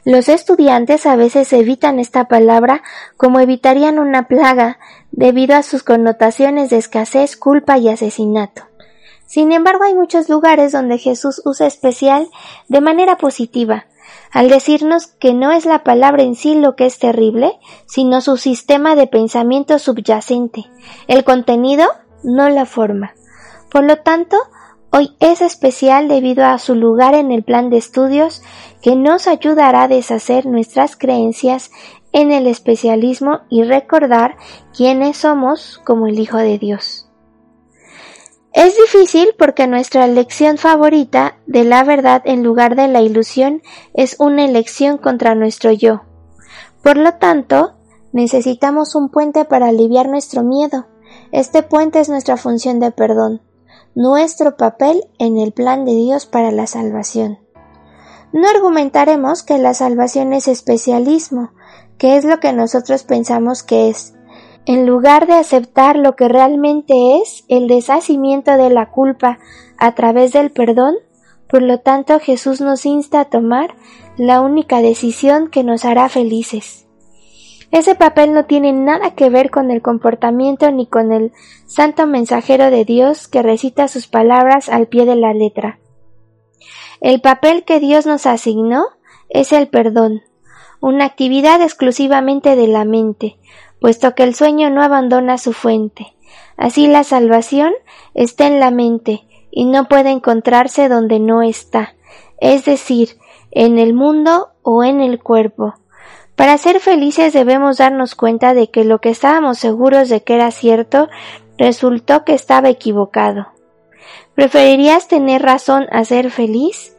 Los 0.03 0.29
estudiantes 0.29 1.07
a 1.07 1.15
veces 1.15 1.51
evitan 1.51 2.00
esta 2.00 2.27
palabra 2.27 2.83
como 3.17 3.39
evitarían 3.39 3.97
una 3.97 4.27
plaga 4.27 4.77
debido 5.12 5.55
a 5.55 5.63
sus 5.63 5.81
connotaciones 5.81 6.69
de 6.69 6.77
escasez, 6.77 7.35
culpa 7.38 7.79
y 7.79 7.89
asesinato. 7.89 8.67
Sin 9.25 9.51
embargo, 9.51 9.83
hay 9.83 9.95
muchos 9.95 10.29
lugares 10.29 10.71
donde 10.71 11.00
Jesús 11.00 11.41
usa 11.43 11.65
especial 11.65 12.27
de 12.67 12.81
manera 12.81 13.17
positiva, 13.17 13.85
al 14.32 14.50
decirnos 14.50 15.08
que 15.08 15.34
no 15.34 15.51
es 15.51 15.65
la 15.65 15.84
palabra 15.84 16.24
en 16.24 16.36
sí 16.36 16.55
lo 16.55 16.75
que 16.75 16.86
es 16.86 17.00
terrible, 17.00 17.60
sino 17.86 18.22
su 18.22 18.38
sistema 18.38 18.96
de 18.96 19.08
pensamiento 19.08 19.79
subyacente, 19.79 20.65
el 21.08 21.24
contenido, 21.24 21.86
no 22.24 22.50
la 22.50 22.65
forma. 22.65 23.13
Por 23.72 23.84
lo 23.84 23.98
tanto, 23.98 24.38
Hoy 24.98 25.13
es 25.20 25.41
especial 25.41 26.08
debido 26.08 26.46
a 26.46 26.58
su 26.58 26.74
lugar 26.74 27.15
en 27.15 27.29
el 27.29 27.44
plan 27.44 27.70
de 27.70 27.75
estudios 27.75 28.41
que 28.82 28.96
nos 28.96 29.27
ayudará 29.27 29.84
a 29.84 29.88
deshacer 29.89 30.46
nuestras 30.46 30.96
creencias 30.96 31.70
en 32.13 32.32
el 32.32 32.48
especialismo 32.48 33.41
y 33.50 33.63
recordar 33.63 34.38
quiénes 34.74 35.17
somos 35.17 35.82
como 35.84 36.08
el 36.08 36.17
Hijo 36.17 36.38
de 36.38 36.58
Dios. 36.58 37.04
Es 38.55 38.77
difícil 38.77 39.35
porque 39.38 39.67
nuestra 39.67 40.05
elección 40.05 40.57
favorita 40.57 41.35
de 41.45 41.65
la 41.65 41.83
verdad 41.83 42.21
en 42.24 42.41
lugar 42.41 42.77
de 42.77 42.88
la 42.88 43.01
ilusión 43.01 43.62
es 43.93 44.15
una 44.17 44.45
elección 44.45 44.97
contra 44.97 45.35
nuestro 45.35 45.74
yo. 45.74 46.03
Por 46.81 46.95
lo 46.95 47.15
tanto, 47.15 47.74
necesitamos 48.13 48.95
un 48.95 49.09
puente 49.09 49.43
para 49.43 49.67
aliviar 49.67 50.07
nuestro 50.07 50.41
miedo. 50.41 50.88
Este 51.33 51.63
puente 51.63 52.00
es 52.00 52.07
nuestra 52.07 52.38
función 52.38 52.79
de 52.79 52.91
perdón, 52.91 53.41
nuestro 53.93 54.55
papel 54.55 55.03
en 55.19 55.38
el 55.38 55.51
plan 55.51 55.83
de 55.83 55.93
Dios 55.93 56.25
para 56.25 56.51
la 56.51 56.65
salvación. 56.65 57.39
No 58.31 58.47
argumentaremos 58.47 59.43
que 59.43 59.57
la 59.57 59.74
salvación 59.74 60.31
es 60.31 60.47
especialismo, 60.47 61.51
que 61.97 62.15
es 62.15 62.24
lo 62.24 62.39
que 62.39 62.53
nosotros 62.53 63.03
pensamos 63.03 63.63
que 63.63 63.89
es. 63.89 64.14
En 64.65 64.88
lugar 64.88 65.27
de 65.27 65.34
aceptar 65.34 65.95
lo 65.95 66.15
que 66.15 66.27
realmente 66.27 67.17
es 67.17 67.45
el 67.50 67.67
deshacimiento 67.67 68.57
de 68.57 68.72
la 68.72 68.89
culpa 68.89 69.38
a 69.77 69.93
través 69.93 70.34
del 70.34 70.50
perdón, 70.50 70.95
por 71.48 71.62
lo 71.62 71.79
tanto 71.79 72.19
Jesús 72.19 72.62
nos 72.62 72.86
insta 72.86 73.19
a 73.19 73.25
tomar 73.25 73.75
la 74.17 74.41
única 74.41 74.81
decisión 74.81 75.50
que 75.50 75.63
nos 75.63 75.86
hará 75.86 76.10
felices. 76.10 76.88
Ese 77.72 77.93
papel 77.93 78.34
no 78.34 78.45
tiene 78.45 78.74
nada 78.74 79.15
que 79.15 79.29
ver 79.29 79.51
con 79.51 79.69
el 79.69 79.81
comportamiento 79.81 80.72
ni 80.72 80.88
con 80.88 81.12
el 81.12 81.31
santo 81.67 82.07
mensajero 82.07 82.72
de 82.72 82.86
Dios 82.86 83.27
que 83.27 83.43
recita 83.43 83.88
sus 83.88 84.07
palabras 84.07 84.69
al 84.69 84.88
pie 84.88 85.05
de 85.05 85.15
la 85.15 85.34
letra. 85.34 85.79
El 87.01 87.22
papel 87.22 87.65
que 87.65 87.79
Dios 87.79 88.05
nos 88.05 88.25
asignó 88.25 88.86
es 89.29 89.51
el 89.51 89.67
perdón, 89.67 90.22
una 90.79 91.05
actividad 91.05 91.62
exclusivamente 91.62 92.55
de 92.55 92.67
la 92.67 92.86
mente, 92.86 93.38
puesto 93.79 94.15
que 94.15 94.24
el 94.24 94.36
sueño 94.36 94.70
no 94.70 94.84
abandona 94.84 95.38
su 95.38 95.53
fuente. 95.53 96.15
Así 96.58 96.88
la 96.88 97.03
salvación 97.03 97.74
está 98.13 98.48
en 98.48 98.60
la 98.60 98.72
mente 98.72 99.25
y 99.51 99.65
no 99.65 99.88
puede 99.88 100.12
encontrarse 100.12 100.89
donde 100.89 101.20
no 101.20 101.41
está, 101.41 101.96
es 102.39 102.65
decir, 102.65 103.17
en 103.51 103.77
el 103.77 103.94
mundo 103.94 104.50
o 104.63 104.84
en 104.84 105.01
el 105.01 105.22
cuerpo. 105.22 105.75
Para 106.36 106.58
ser 106.58 106.79
felices 106.79 107.32
debemos 107.34 107.77
darnos 107.77 108.15
cuenta 108.15 108.53
de 108.53 108.70
que 108.70 108.84
lo 108.84 109.00
que 109.00 109.10
estábamos 109.10 109.58
seguros 109.58 110.10
de 110.10 110.24
que 110.24 110.36
era 110.36 110.51
cierto 110.51 111.08
resultó 111.58 112.25
que 112.25 112.34
estaba 112.34 112.70
equivocado. 112.70 113.48
¿Preferirías 114.34 115.08
tener 115.08 115.41
razón 115.41 115.88
a 115.91 116.03
ser 116.03 116.29
feliz? 116.29 116.94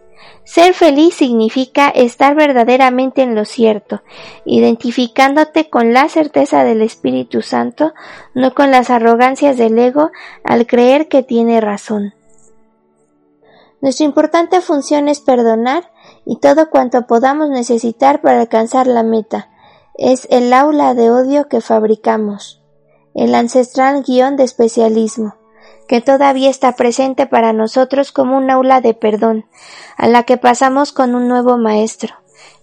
Ser 0.47 0.75
feliz 0.75 1.17
significa 1.17 1.89
estar 1.89 2.37
verdaderamente 2.37 3.23
en 3.23 3.35
lo 3.35 3.45
cierto, 3.45 4.03
identificándote 4.45 5.69
con 5.69 5.93
la 5.93 6.09
certeza 6.09 6.63
del 6.63 6.83
Espíritu 6.83 7.43
Santo, 7.43 7.95
no 8.33 8.55
con 8.55 8.71
las 8.71 8.91
arrogancias 8.91 9.57
del 9.57 9.77
ego 9.77 10.13
al 10.45 10.69
creer 10.69 11.09
que 11.09 11.25
tiene 11.25 11.61
razón. 11.61 12.15
Nuestra 13.81 14.07
importante 14.07 14.61
función 14.61 15.09
es 15.09 15.21
perdonar 15.21 15.91
y 16.25 16.39
todo 16.39 16.71
cuanto 16.71 17.09
podamos 17.09 17.51
necesitar 17.51 18.21
para 18.23 18.41
alcanzar 18.41 18.87
la 18.87 19.03
meta. 19.03 19.51
Es 19.95 20.29
el 20.31 20.53
aula 20.53 20.95
de 20.95 21.11
odio 21.11 21.49
que 21.49 21.61
fabricamos, 21.61 22.63
el 23.17 23.35
ancestral 23.35 24.05
guion 24.05 24.37
de 24.37 24.45
especialismo 24.45 25.35
que 25.89 26.01
todavía 26.01 26.51
está 26.51 26.73
presente 26.73 27.27
para 27.27 27.53
nosotros 27.53 28.13
como 28.13 28.37
un 28.37 28.51
aula 28.51 28.81
de 28.81 28.95
perdón, 28.95 29.47
a 29.97 30.09
la 30.09 30.25
que 30.25 30.37
pasamos 30.37 30.93
con 30.93 31.15
un 31.15 31.29
nuevo 31.29 31.59
maestro. 31.59 32.15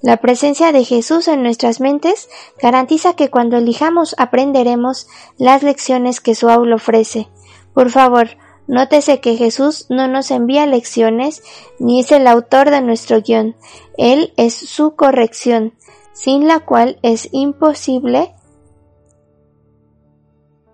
La 0.02 0.18
presencia 0.18 0.72
de 0.72 0.84
Jesús 0.84 1.28
en 1.28 1.44
nuestras 1.44 1.80
mentes 1.80 2.30
garantiza 2.62 3.16
que 3.16 3.30
cuando 3.30 3.58
elijamos 3.58 4.16
aprenderemos 4.18 5.08
las 5.38 5.64
lecciones 5.64 6.20
que 6.20 6.36
su 6.36 6.50
aula 6.50 6.76
ofrece. 6.76 7.30
Por 7.74 7.90
favor, 7.90 8.32
nótese 8.68 9.22
que 9.22 9.38
Jesús 9.38 9.88
no 9.90 10.08
nos 10.08 10.30
envía 10.30 10.66
lecciones 10.66 11.42
ni 11.80 12.02
es 12.02 12.12
el 12.12 12.28
autor 12.28 12.70
de 12.70 12.82
nuestro 12.82 13.22
guion. 13.22 13.56
Él 13.98 14.34
es 14.36 14.54
su 14.54 14.96
corrección, 14.96 15.74
sin 16.12 16.48
la 16.48 16.60
cual 16.60 17.00
es 17.02 17.30
imposible 17.32 18.36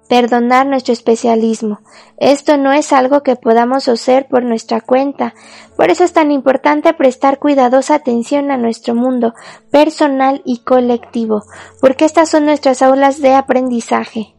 perdonar 0.10 0.66
nuestro 0.66 0.92
especialismo. 0.92 1.80
Esto 2.18 2.58
no 2.58 2.74
es 2.74 2.92
algo 2.92 3.22
que 3.22 3.36
podamos 3.36 3.88
hacer 3.88 4.28
por 4.28 4.44
nuestra 4.44 4.82
cuenta. 4.82 5.36
Por 5.78 5.92
eso 5.92 6.04
es 6.04 6.12
tan 6.12 6.32
importante 6.32 6.94
prestar 6.94 7.38
cuidadosa 7.38 7.96
atención 7.96 8.52
a 8.52 8.58
nuestro 8.58 8.96
mundo 8.96 9.36
personal 9.72 10.42
y 10.44 10.64
colectivo, 10.64 11.44
porque 11.80 12.06
estas 12.06 12.30
son 12.30 12.46
nuestras 12.46 12.82
aulas 12.82 13.22
de 13.22 13.36
aprendizaje. 13.36 14.34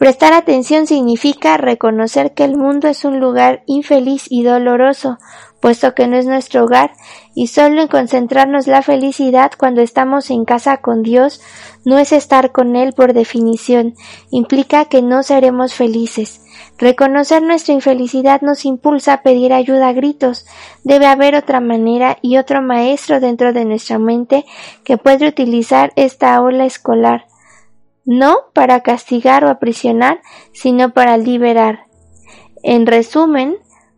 Prestar 0.00 0.32
atención 0.32 0.86
significa 0.86 1.58
reconocer 1.58 2.32
que 2.32 2.44
el 2.44 2.56
mundo 2.56 2.88
es 2.88 3.04
un 3.04 3.20
lugar 3.20 3.62
infeliz 3.66 4.24
y 4.30 4.42
doloroso, 4.42 5.18
puesto 5.60 5.94
que 5.94 6.06
no 6.06 6.16
es 6.16 6.24
nuestro 6.24 6.64
hogar, 6.64 6.92
y 7.34 7.48
solo 7.48 7.82
en 7.82 7.88
concentrarnos 7.88 8.66
la 8.66 8.80
felicidad 8.80 9.52
cuando 9.58 9.82
estamos 9.82 10.30
en 10.30 10.46
casa 10.46 10.78
con 10.78 11.02
Dios 11.02 11.42
no 11.84 11.98
es 11.98 12.12
estar 12.12 12.50
con 12.50 12.76
Él 12.76 12.94
por 12.94 13.12
definición, 13.12 13.92
implica 14.30 14.86
que 14.86 15.02
no 15.02 15.22
seremos 15.22 15.74
felices. 15.74 16.40
Reconocer 16.78 17.42
nuestra 17.42 17.74
infelicidad 17.74 18.40
nos 18.40 18.64
impulsa 18.64 19.12
a 19.12 19.22
pedir 19.22 19.52
ayuda 19.52 19.88
a 19.88 19.92
gritos. 19.92 20.46
Debe 20.82 21.04
haber 21.04 21.34
otra 21.34 21.60
manera 21.60 22.16
y 22.22 22.38
otro 22.38 22.62
maestro 22.62 23.20
dentro 23.20 23.52
de 23.52 23.66
nuestra 23.66 23.98
mente 23.98 24.46
que 24.82 24.96
puede 24.96 25.28
utilizar 25.28 25.92
esta 25.94 26.34
aula 26.34 26.64
escolar, 26.64 27.26
no 28.04 28.36
para 28.54 28.80
castigar 28.80 29.44
o 29.44 29.48
aprisionar, 29.48 30.20
sino 30.52 30.92
para 30.92 31.16
liberar. 31.16 31.86
En 32.62 32.86
resumen, 32.86 33.56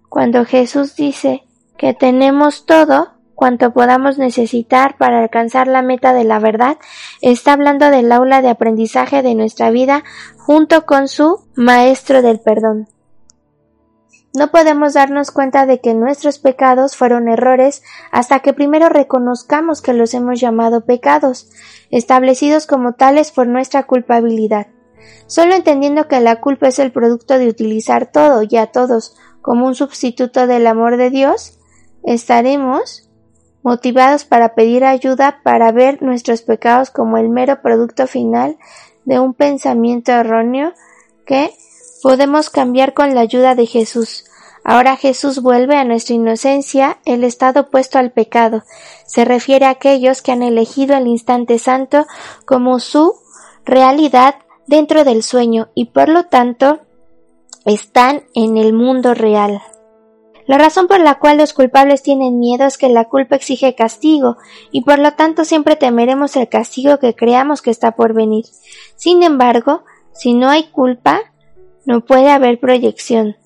cuando 0.09 0.45
Jesús 0.45 0.95
dice 0.95 1.45
que 1.77 1.95
tenemos 1.95 2.67
todo 2.67 3.13
cuanto 3.35 3.73
podamos 3.73 4.19
necesitar 4.19 4.97
para 4.99 5.21
alcanzar 5.21 5.67
la 5.67 5.83
meta 5.83 6.13
de 6.13 6.25
la 6.25 6.39
verdad, 6.39 6.77
está 7.21 7.55
hablando 7.55 7.91
del 7.91 8.13
aula 8.13 8.41
de 8.41 8.51
aprendizaje 8.51 9.23
de 9.23 9.35
nuestra 9.35 9.71
vida 9.71 10.05
junto 10.37 10.87
con 10.87 11.09
su 11.09 11.41
Maestro 11.57 12.23
del 12.23 12.41
Perdón. 12.41 12.87
No 14.35 14.51
podemos 14.51 14.95
darnos 14.95 15.31
cuenta 15.31 15.67
de 15.67 15.81
que 15.81 15.93
nuestros 15.93 16.39
pecados 16.39 16.97
fueron 16.97 17.29
errores 17.29 17.83
hasta 18.11 18.41
que 18.41 18.55
primero 18.55 18.89
reconozcamos 18.89 19.83
que 19.83 19.93
los 19.93 20.15
hemos 20.15 20.41
llamado 20.41 20.87
pecados, 20.87 21.51
establecidos 21.91 22.67
como 22.67 22.95
tales 22.95 23.31
por 23.31 23.47
nuestra 23.47 23.87
culpabilidad. 23.87 24.69
Solo 25.27 25.55
entendiendo 25.55 26.09
que 26.09 26.21
la 26.21 26.37
culpa 26.41 26.69
es 26.69 26.79
el 26.79 26.93
producto 26.93 27.39
de 27.39 27.49
utilizar 27.49 28.11
todo 28.11 28.43
y 28.49 28.57
a 28.57 28.69
todos 28.69 29.17
como 29.43 29.67
un 29.67 29.75
sustituto 29.75 30.47
del 30.47 30.67
amor 30.67 30.97
de 30.97 31.11
Dios, 31.11 31.59
estaremos 32.03 33.11
motivados 33.63 34.25
para 34.25 34.55
pedir 34.55 34.85
ayuda 34.85 35.41
para 35.43 35.73
ver 35.73 36.03
nuestros 36.03 36.43
pecados 36.43 36.91
como 36.91 37.19
el 37.19 37.29
mero 37.29 37.61
producto 37.61 38.07
final 38.07 38.57
de 39.05 39.19
un 39.19 39.35
pensamiento 39.35 40.13
erróneo 40.13 40.73
que 41.27 41.53
podemos 42.03 42.51
cambiar 42.51 42.93
con 42.95 43.15
la 43.15 43.21
ayuda 43.21 43.55
de 43.55 43.67
Jesús. 43.67 44.25
Ahora 44.65 44.97
Jesús 44.97 45.41
vuelve 45.41 45.77
a 45.77 45.85
nuestra 45.85 46.15
inocencia 46.15 46.99
el 47.05 47.25
estado 47.25 47.63
opuesto 47.63 47.99
al 47.99 48.13
pecado. 48.13 48.63
Se 49.07 49.25
refiere 49.25 49.67
a 49.67 49.71
aquellos 49.71 50.23
que 50.23 50.33
han 50.33 50.43
elegido 50.43 50.97
el 50.97 51.07
instante 51.07 51.59
santo 51.59 52.07
como 52.45 52.79
su 52.79 53.15
realidad 53.65 54.37
dentro 54.67 55.05
del 55.05 55.23
sueño 55.23 55.71
y 55.75 55.87
por 55.87 56.09
lo 56.09 56.25
tanto 56.25 56.81
están 57.65 58.25
en 58.35 58.57
el 58.57 58.73
mundo 58.73 59.15
real. 59.15 59.63
La 60.47 60.59
razón 60.59 60.89
por 60.89 61.01
la 61.01 61.19
cual 61.19 61.39
los 61.39 61.53
culpables 61.53 62.03
tienen 62.03 62.41
miedo 62.41 62.67
es 62.67 62.77
que 62.77 62.89
la 62.89 63.05
culpa 63.05 63.37
exige 63.37 63.77
castigo, 63.77 64.39
y 64.73 64.83
por 64.83 64.99
lo 64.99 65.13
tanto 65.13 65.45
siempre 65.45 65.77
temeremos 65.77 66.35
el 66.35 66.49
castigo 66.49 66.99
que 66.99 67.15
creamos 67.15 67.63
que 67.63 67.71
está 67.71 67.93
por 67.93 68.13
venir. 68.13 68.47
Sin 68.97 69.23
embargo, 69.23 69.85
si 70.13 70.35
no 70.35 70.51
hay 70.51 70.65
culpa, 70.65 71.32
no 71.85 72.05
puede 72.05 72.31
haber 72.31 72.61
proyección, 72.61 73.37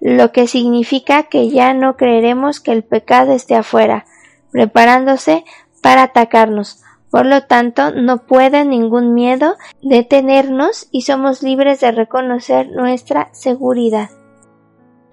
lo 0.00 0.32
que 0.32 0.46
significa 0.46 1.24
que 1.24 1.48
ya 1.50 1.74
no 1.74 1.96
creeremos 1.96 2.60
que 2.60 2.72
el 2.72 2.84
pecado 2.84 3.32
esté 3.32 3.54
afuera, 3.54 4.04
preparándose 4.50 5.44
para 5.82 6.04
atacarnos. 6.04 6.80
Por 7.10 7.26
lo 7.26 7.42
tanto, 7.42 7.92
no 7.92 8.26
puede 8.26 8.64
ningún 8.64 9.14
miedo 9.14 9.54
detenernos 9.82 10.88
y 10.90 11.02
somos 11.02 11.42
libres 11.42 11.80
de 11.80 11.92
reconocer 11.92 12.70
nuestra 12.70 13.30
seguridad. 13.32 14.10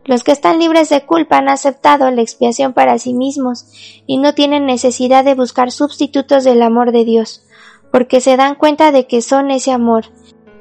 Los 0.04 0.24
que 0.24 0.32
están 0.32 0.58
libres 0.58 0.90
de 0.90 1.06
culpa 1.06 1.38
han 1.38 1.48
aceptado 1.48 2.10
la 2.10 2.22
expiación 2.22 2.74
para 2.74 2.98
sí 2.98 3.14
mismos 3.14 3.68
y 4.08 4.18
no 4.18 4.34
tienen 4.34 4.66
necesidad 4.66 5.24
de 5.24 5.36
buscar 5.36 5.72
sustitutos 5.72 6.44
del 6.44 6.64
amor 6.64 6.92
de 6.92 7.06
Dios, 7.06 7.44
porque 7.92 8.20
se 8.20 8.36
dan 8.36 8.56
cuenta 8.56 8.92
de 8.92 9.06
que 9.06 9.22
son 9.22 9.52
ese 9.52 9.72
amor. 9.72 10.06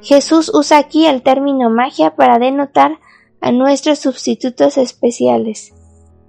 Jesús 0.03 0.51
usa 0.55 0.79
aquí 0.79 1.07
el 1.07 1.23
término 1.23 1.71
magia 1.71 2.17
para 2.17 2.39
denotar 2.39 2.99
a 3.41 3.53
nuestros 3.53 3.99
sustitutos 3.99 4.79
especiales. 4.79 5.73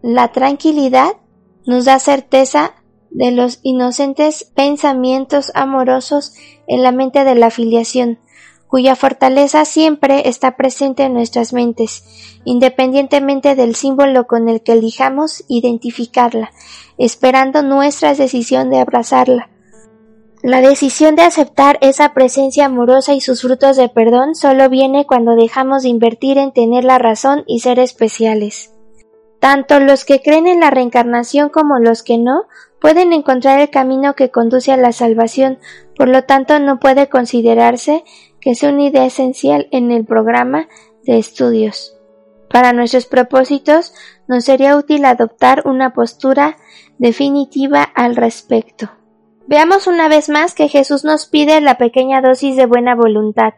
La 0.01 0.31
tranquilidad 0.31 1.17
nos 1.65 1.85
da 1.85 1.99
certeza 1.99 2.73
de 3.11 3.31
los 3.31 3.59
inocentes 3.61 4.45
pensamientos 4.55 5.51
amorosos 5.53 6.33
en 6.67 6.81
la 6.81 6.91
mente 6.91 7.23
de 7.23 7.35
la 7.35 7.51
filiación, 7.51 8.19
cuya 8.67 8.95
fortaleza 8.95 9.65
siempre 9.65 10.29
está 10.29 10.55
presente 10.55 11.03
en 11.03 11.13
nuestras 11.13 11.51
mentes, 11.51 12.05
independientemente 12.45 13.55
del 13.55 13.75
símbolo 13.75 14.27
con 14.27 14.47
el 14.47 14.63
que 14.63 14.71
elijamos 14.71 15.43
identificarla, 15.49 16.51
esperando 16.97 17.63
nuestra 17.63 18.15
decisión 18.15 18.69
de 18.69 18.79
abrazarla. 18.79 19.50
La 20.43 20.59
decisión 20.59 21.15
de 21.15 21.21
aceptar 21.21 21.77
esa 21.81 22.15
presencia 22.15 22.65
amorosa 22.65 23.13
y 23.13 23.21
sus 23.21 23.43
frutos 23.43 23.77
de 23.77 23.89
perdón 23.89 24.33
solo 24.33 24.69
viene 24.69 25.05
cuando 25.05 25.35
dejamos 25.35 25.83
de 25.83 25.89
invertir 25.89 26.39
en 26.39 26.51
tener 26.51 26.83
la 26.83 26.97
razón 26.97 27.43
y 27.45 27.59
ser 27.59 27.77
especiales. 27.77 28.73
Tanto 29.39 29.79
los 29.79 30.03
que 30.03 30.19
creen 30.19 30.47
en 30.47 30.59
la 30.59 30.71
reencarnación 30.71 31.49
como 31.49 31.77
los 31.77 32.01
que 32.01 32.17
no 32.17 32.45
pueden 32.79 33.13
encontrar 33.13 33.59
el 33.59 33.69
camino 33.69 34.15
que 34.15 34.31
conduce 34.31 34.71
a 34.71 34.77
la 34.77 34.93
salvación, 34.93 35.59
por 35.95 36.09
lo 36.09 36.23
tanto 36.23 36.57
no 36.57 36.79
puede 36.79 37.07
considerarse 37.07 38.03
que 38.39 38.51
es 38.51 38.63
una 38.63 38.85
idea 38.85 39.05
esencial 39.05 39.67
en 39.71 39.91
el 39.91 40.05
programa 40.05 40.67
de 41.03 41.19
estudios. 41.19 41.99
Para 42.49 42.73
nuestros 42.73 43.05
propósitos 43.05 43.93
nos 44.27 44.45
sería 44.45 44.75
útil 44.75 45.05
adoptar 45.05 45.61
una 45.65 45.93
postura 45.93 46.57
definitiva 46.97 47.83
al 47.83 48.15
respecto. 48.15 48.89
Veamos 49.47 49.87
una 49.87 50.07
vez 50.07 50.29
más 50.29 50.53
que 50.53 50.69
Jesús 50.69 51.03
nos 51.03 51.25
pide 51.25 51.59
la 51.61 51.77
pequeña 51.77 52.21
dosis 52.21 52.55
de 52.55 52.65
buena 52.65 52.95
voluntad, 52.95 53.53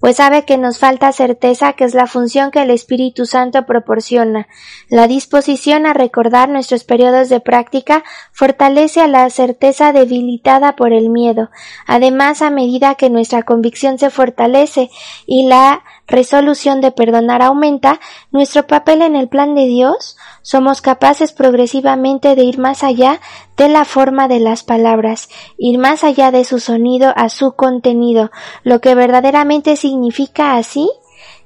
pues 0.00 0.16
sabe 0.16 0.44
que 0.44 0.58
nos 0.58 0.78
falta 0.78 1.10
certeza 1.12 1.72
que 1.72 1.84
es 1.84 1.94
la 1.94 2.06
función 2.06 2.50
que 2.50 2.62
el 2.62 2.70
Espíritu 2.70 3.26
Santo 3.26 3.66
proporciona. 3.66 4.46
La 4.88 5.08
disposición 5.08 5.86
a 5.86 5.92
recordar 5.92 6.48
nuestros 6.48 6.84
periodos 6.84 7.28
de 7.28 7.40
práctica 7.40 8.04
fortalece 8.32 9.00
a 9.00 9.08
la 9.08 9.28
certeza 9.30 9.92
debilitada 9.92 10.76
por 10.76 10.92
el 10.92 11.10
miedo. 11.10 11.50
Además, 11.86 12.42
a 12.42 12.50
medida 12.50 12.94
que 12.94 13.10
nuestra 13.10 13.42
convicción 13.42 13.98
se 13.98 14.10
fortalece 14.10 14.90
y 15.26 15.48
la 15.48 15.82
resolución 16.08 16.80
de 16.80 16.90
perdonar 16.90 17.42
aumenta, 17.42 18.00
nuestro 18.30 18.66
papel 18.66 19.02
en 19.02 19.14
el 19.14 19.28
plan 19.28 19.54
de 19.54 19.66
Dios, 19.66 20.16
somos 20.42 20.80
capaces 20.80 21.32
progresivamente 21.32 22.34
de 22.34 22.42
ir 22.44 22.58
más 22.58 22.82
allá 22.82 23.20
de 23.58 23.68
la 23.68 23.84
forma 23.84 24.28
de 24.28 24.40
las 24.40 24.62
palabras, 24.62 25.28
ir 25.58 25.78
más 25.78 26.04
allá 26.04 26.30
de 26.30 26.44
su 26.44 26.60
sonido 26.60 27.12
a 27.16 27.28
su 27.28 27.52
contenido, 27.52 28.30
lo 28.62 28.80
que 28.80 28.94
verdaderamente 28.94 29.57
significa 29.76 30.56
así 30.56 30.90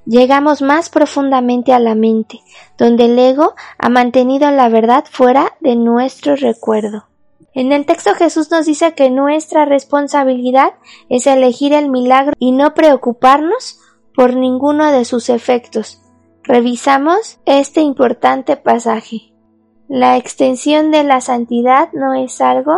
llegamos 0.04 0.62
más 0.62 0.88
profundamente 0.88 1.72
a 1.72 1.78
la 1.78 1.94
mente, 1.94 2.40
donde 2.78 3.06
el 3.06 3.18
ego 3.18 3.54
ha 3.78 3.88
mantenido 3.88 4.50
la 4.50 4.68
verdad 4.68 5.04
fuera 5.10 5.52
de 5.60 5.76
nuestro 5.76 6.36
recuerdo. 6.36 7.06
En 7.54 7.72
el 7.72 7.84
texto 7.84 8.14
Jesús 8.14 8.50
nos 8.50 8.66
dice 8.66 8.94
que 8.94 9.10
nuestra 9.10 9.64
responsabilidad 9.66 10.74
es 11.08 11.26
elegir 11.26 11.74
el 11.74 11.90
milagro 11.90 12.32
y 12.38 12.52
no 12.52 12.72
preocuparnos 12.74 13.78
por 14.14 14.34
ninguno 14.34 14.90
de 14.90 15.04
sus 15.04 15.28
efectos. 15.28 16.00
Revisamos 16.44 17.38
este 17.44 17.82
importante 17.82 18.56
pasaje. 18.56 19.32
La 19.88 20.16
extensión 20.16 20.90
de 20.90 21.04
la 21.04 21.20
santidad 21.20 21.90
no 21.92 22.14
es 22.14 22.40
algo 22.40 22.72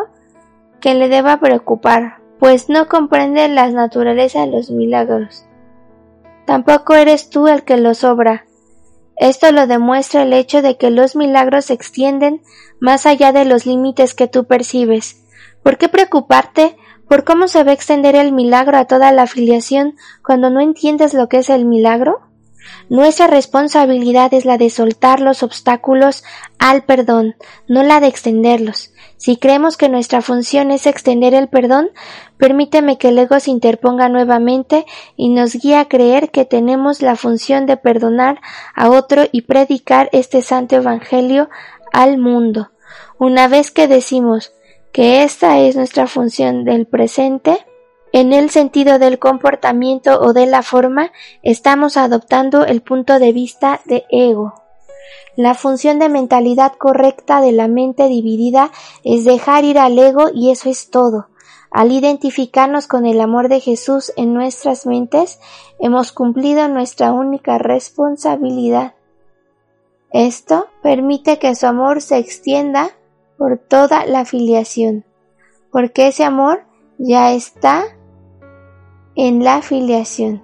que 0.81 0.95
le 0.95 1.09
deba 1.09 1.38
preocupar, 1.38 2.19
pues 2.44 2.68
no 2.68 2.88
comprende 2.88 3.48
la 3.48 3.70
naturaleza 3.70 4.42
de 4.42 4.48
los 4.48 4.70
milagros. 4.70 5.46
Tampoco 6.44 6.92
eres 6.92 7.30
tú 7.30 7.48
el 7.48 7.64
que 7.64 7.78
los 7.78 8.04
obra. 8.04 8.44
Esto 9.16 9.50
lo 9.50 9.66
demuestra 9.66 10.24
el 10.24 10.34
hecho 10.34 10.60
de 10.60 10.76
que 10.76 10.90
los 10.90 11.16
milagros 11.16 11.64
se 11.64 11.72
extienden 11.72 12.42
más 12.80 13.06
allá 13.06 13.32
de 13.32 13.46
los 13.46 13.64
límites 13.64 14.12
que 14.12 14.28
tú 14.28 14.44
percibes. 14.44 15.24
¿Por 15.62 15.78
qué 15.78 15.88
preocuparte 15.88 16.76
por 17.08 17.24
cómo 17.24 17.48
se 17.48 17.64
va 17.64 17.70
a 17.70 17.74
extender 17.74 18.14
el 18.14 18.30
milagro 18.30 18.76
a 18.76 18.84
toda 18.84 19.10
la 19.10 19.22
afiliación 19.22 19.96
cuando 20.22 20.50
no 20.50 20.60
entiendes 20.60 21.14
lo 21.14 21.30
que 21.30 21.38
es 21.38 21.48
el 21.48 21.64
milagro? 21.64 22.28
Nuestra 22.88 23.27
responsabilidad 23.27 24.33
es 24.35 24.44
la 24.44 24.59
de 24.59 24.70
soltar 24.70 25.20
los 25.20 25.42
obstáculos 25.42 26.24
al 26.59 26.85
perdón, 26.85 27.37
no 27.68 27.83
la 27.83 28.00
de 28.00 28.09
extenderlos. 28.09 28.92
Si 29.16 29.37
creemos 29.37 29.77
que 29.77 29.88
nuestra 29.88 30.20
función 30.20 30.70
es 30.70 30.87
extender 30.87 31.35
el 31.35 31.48
perdón, 31.48 31.90
permíteme 32.37 32.98
que 32.98 33.09
el 33.09 33.18
ego 33.18 33.40
se 33.40 33.50
interponga 33.50 34.09
nuevamente 34.09 34.85
y 35.16 35.31
nos 35.31 35.55
guíe 35.55 35.77
a 35.77 35.88
creer 35.88 36.31
que 36.31 36.44
tenemos 36.44 37.00
la 37.00 37.16
función 37.16 37.66
de 37.66 37.77
perdonar 37.77 38.40
a 38.74 38.90
otro 38.90 39.22
y 39.33 39.42
predicar 39.42 40.11
este 40.12 40.42
santo 40.42 40.77
evangelio 40.77 41.48
al 41.92 42.18
mundo. 42.18 42.72
Una 43.18 43.48
vez 43.48 43.70
que 43.70 43.88
decimos 43.88 44.53
que 44.92 45.22
esta 45.22 45.59
es 45.59 45.74
nuestra 45.74 46.07
función 46.07 46.64
del 46.64 46.87
presente, 46.87 47.64
en 48.14 48.33
el 48.33 48.48
sentido 48.50 49.00
del 49.00 49.18
comportamiento 49.18 50.20
o 50.20 50.33
de 50.33 50.46
la 50.46 50.62
forma, 50.62 51.11
estamos 51.42 51.96
adoptando 51.96 52.64
el 52.64 52.81
punto 52.81 53.18
de 53.18 53.33
vista 53.33 53.81
de 53.87 54.05
ego. 54.09 54.55
La 55.35 55.55
función 55.55 55.98
de 55.98 56.09
mentalidad 56.09 56.74
correcta 56.74 57.40
de 57.40 57.50
la 57.50 57.66
mente 57.66 58.07
dividida 58.07 58.70
es 59.03 59.24
dejar 59.24 59.64
ir 59.64 59.81
al 59.81 59.98
ego 59.98 60.27
y 60.33 60.53
eso 60.53 60.70
es 60.70 60.90
todo. 60.90 61.27
Al 61.72 61.90
identificarnos 61.90 62.87
con 62.87 63.05
el 63.05 63.20
amor 63.20 63.48
de 63.48 63.59
Jesús 63.59 64.12
en 64.16 64.33
nuestras 64.33 64.87
mentes, 64.87 65.40
hemos 65.81 66.12
cumplido 66.12 66.68
nuestra 66.68 67.12
única 67.12 67.59
responsabilidad. 67.59 68.94
Esto 70.12 70.68
permite 70.85 71.40
que 71.40 71.57
su 71.57 71.66
amor 71.66 72.00
se 72.00 72.18
extienda 72.18 72.92
por 73.37 73.59
toda 73.59 74.07
la 74.07 74.24
filiación, 74.24 75.05
porque 75.72 76.07
ese 76.07 76.22
amor 76.22 76.62
ya 76.98 77.33
está 77.33 77.93
en 79.16 79.44
la 79.44 79.62
filiación. 79.62 80.42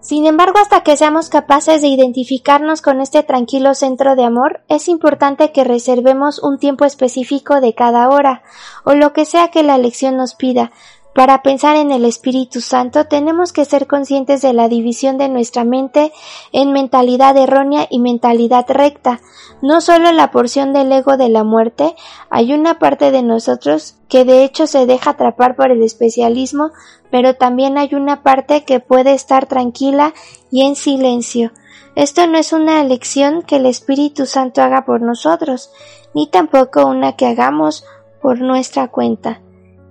Sin 0.00 0.24
embargo, 0.24 0.58
hasta 0.58 0.80
que 0.82 0.96
seamos 0.96 1.28
capaces 1.28 1.82
de 1.82 1.88
identificarnos 1.88 2.80
con 2.80 3.02
este 3.02 3.22
tranquilo 3.22 3.74
centro 3.74 4.16
de 4.16 4.24
amor, 4.24 4.62
es 4.68 4.88
importante 4.88 5.52
que 5.52 5.62
reservemos 5.62 6.42
un 6.42 6.58
tiempo 6.58 6.86
específico 6.86 7.60
de 7.60 7.74
cada 7.74 8.08
hora, 8.08 8.42
o 8.84 8.94
lo 8.94 9.12
que 9.12 9.26
sea 9.26 9.48
que 9.48 9.62
la 9.62 9.76
lección 9.76 10.16
nos 10.16 10.34
pida, 10.34 10.72
para 11.14 11.42
pensar 11.42 11.76
en 11.76 11.90
el 11.90 12.04
Espíritu 12.04 12.60
Santo 12.60 13.06
tenemos 13.06 13.52
que 13.52 13.64
ser 13.64 13.88
conscientes 13.88 14.42
de 14.42 14.52
la 14.52 14.68
división 14.68 15.18
de 15.18 15.28
nuestra 15.28 15.64
mente 15.64 16.12
en 16.52 16.72
mentalidad 16.72 17.36
errónea 17.36 17.86
y 17.90 17.98
mentalidad 17.98 18.66
recta. 18.68 19.20
No 19.60 19.80
solo 19.80 20.12
la 20.12 20.30
porción 20.30 20.72
del 20.72 20.92
ego 20.92 21.16
de 21.16 21.28
la 21.28 21.42
muerte, 21.42 21.96
hay 22.30 22.54
una 22.54 22.78
parte 22.78 23.10
de 23.10 23.22
nosotros 23.22 23.96
que 24.08 24.24
de 24.24 24.44
hecho 24.44 24.68
se 24.68 24.86
deja 24.86 25.10
atrapar 25.10 25.56
por 25.56 25.72
el 25.72 25.82
especialismo, 25.82 26.70
pero 27.10 27.34
también 27.34 27.76
hay 27.76 27.94
una 27.94 28.22
parte 28.22 28.64
que 28.64 28.78
puede 28.78 29.12
estar 29.12 29.46
tranquila 29.46 30.14
y 30.52 30.64
en 30.64 30.76
silencio. 30.76 31.50
Esto 31.96 32.28
no 32.28 32.38
es 32.38 32.52
una 32.52 32.80
elección 32.80 33.42
que 33.42 33.56
el 33.56 33.66
Espíritu 33.66 34.26
Santo 34.26 34.62
haga 34.62 34.84
por 34.84 35.02
nosotros, 35.02 35.72
ni 36.14 36.28
tampoco 36.28 36.86
una 36.86 37.16
que 37.16 37.26
hagamos 37.26 37.84
por 38.22 38.40
nuestra 38.40 38.88
cuenta 38.88 39.40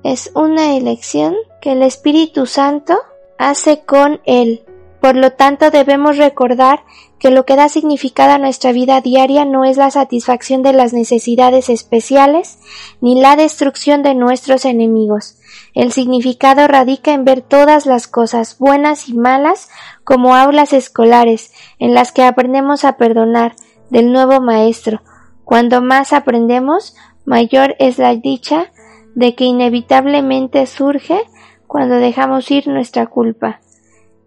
es 0.04 0.32
una 0.34 0.76
elección 0.76 1.36
que 1.62 1.74
el 1.74 1.84
Espíritu 1.84 2.46
Santo 2.46 2.98
hace 3.38 3.82
con 3.82 4.22
él. 4.26 4.64
Por 5.02 5.16
lo 5.16 5.32
tanto, 5.32 5.72
debemos 5.72 6.18
recordar 6.18 6.84
que 7.20 7.32
lo 7.32 7.46
que 7.46 7.56
da 7.56 7.70
significado 7.70 8.32
a 8.32 8.38
nuestra 8.38 8.72
vida 8.72 9.02
diaria 9.02 9.46
no 9.46 9.66
es 9.66 9.78
la 9.78 9.92
satisfacción 9.92 10.62
de 10.62 10.74
las 10.74 10.94
necesidades 10.94 11.70
especiales 11.70 12.60
ni 13.02 13.20
la 13.20 13.36
destrucción 13.36 14.04
de 14.04 14.16
nuestros 14.16 14.66
enemigos. 14.66 15.38
El 15.74 15.92
significado 15.92 16.68
radica 16.68 17.14
en 17.14 17.26
ver 17.26 17.42
todas 17.42 17.86
las 17.86 18.08
cosas 18.08 18.58
buenas 18.58 19.10
y 19.10 19.14
malas 19.14 19.70
como 20.04 20.36
aulas 20.36 20.74
escolares 20.74 21.54
en 21.78 21.94
las 21.94 22.12
que 22.12 22.24
aprendemos 22.24 22.86
a 22.86 22.98
perdonar 22.98 23.56
del 23.90 24.12
nuevo 24.12 24.42
maestro. 24.42 25.02
Cuando 25.44 25.82
más 25.82 26.14
aprendemos, 26.14 26.96
mayor 27.26 27.76
es 27.80 27.98
la 27.98 28.16
dicha 28.16 28.72
de 29.15 29.36
que 29.36 29.45
inevitablemente 29.45 30.65
surge 30.65 31.19
cuando 31.67 31.95
dejamos 31.95 32.50
ir 32.52 32.67
nuestra 32.67 33.08
culpa. 33.08 33.62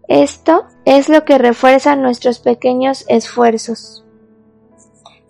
Esto 0.07 0.65
es 0.85 1.09
lo 1.09 1.25
que 1.25 1.37
refuerza 1.37 1.95
nuestros 1.95 2.39
pequeños 2.39 3.05
esfuerzos. 3.07 4.03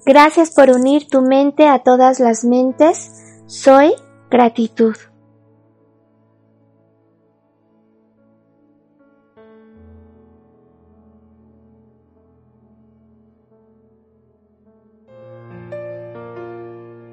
Gracias 0.05 0.51
por 0.51 0.69
unir 0.69 1.07
tu 1.07 1.21
mente 1.21 1.67
a 1.67 1.79
todas 1.79 2.19
las 2.19 2.43
mentes. 2.43 3.41
Soy 3.45 3.93
gratitud. 4.29 4.95